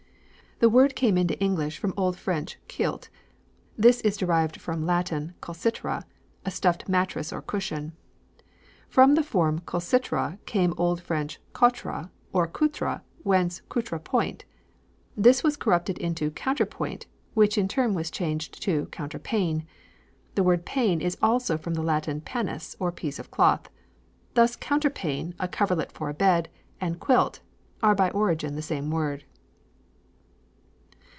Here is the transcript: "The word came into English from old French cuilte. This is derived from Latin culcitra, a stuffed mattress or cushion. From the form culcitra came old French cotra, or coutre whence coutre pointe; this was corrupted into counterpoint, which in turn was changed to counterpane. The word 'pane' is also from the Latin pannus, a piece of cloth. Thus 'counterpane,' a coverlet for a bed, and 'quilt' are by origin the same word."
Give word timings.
"The 0.63 0.69
word 0.69 0.95
came 0.95 1.17
into 1.17 1.39
English 1.39 1.79
from 1.79 1.91
old 1.97 2.15
French 2.15 2.59
cuilte. 2.67 3.09
This 3.79 3.99
is 4.01 4.15
derived 4.15 4.61
from 4.61 4.85
Latin 4.85 5.33
culcitra, 5.41 6.03
a 6.45 6.51
stuffed 6.51 6.87
mattress 6.87 7.33
or 7.33 7.41
cushion. 7.41 7.93
From 8.87 9.15
the 9.15 9.23
form 9.23 9.61
culcitra 9.65 10.37
came 10.45 10.75
old 10.77 11.01
French 11.01 11.41
cotra, 11.53 12.11
or 12.31 12.45
coutre 12.47 13.01
whence 13.23 13.63
coutre 13.69 13.97
pointe; 13.97 14.45
this 15.17 15.43
was 15.43 15.57
corrupted 15.57 15.97
into 15.97 16.29
counterpoint, 16.29 17.07
which 17.33 17.57
in 17.57 17.67
turn 17.67 17.95
was 17.95 18.11
changed 18.11 18.61
to 18.61 18.85
counterpane. 18.91 19.65
The 20.35 20.43
word 20.43 20.63
'pane' 20.63 21.01
is 21.01 21.17
also 21.23 21.57
from 21.57 21.73
the 21.73 21.81
Latin 21.81 22.21
pannus, 22.21 22.75
a 22.79 22.91
piece 22.91 23.17
of 23.17 23.31
cloth. 23.31 23.67
Thus 24.35 24.55
'counterpane,' 24.55 25.33
a 25.39 25.47
coverlet 25.47 25.91
for 25.91 26.07
a 26.07 26.13
bed, 26.13 26.49
and 26.79 26.99
'quilt' 26.99 27.39
are 27.81 27.95
by 27.95 28.11
origin 28.11 28.53
the 28.53 28.61
same 28.61 28.91
word." 28.91 29.23